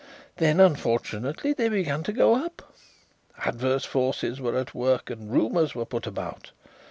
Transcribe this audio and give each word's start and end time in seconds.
Then, 0.37 0.59
unfortunately, 0.59 1.53
they 1.53 1.69
began 1.69 2.01
to 2.01 2.11
go 2.11 2.35
up. 2.35 2.73
Adverse 3.45 3.85
forces 3.85 4.41
were 4.41 4.57
at 4.57 4.73
work 4.73 5.11
and 5.11 5.31
rumours 5.31 5.75
were 5.75 5.85
put 5.85 6.07
about. 6.07 6.49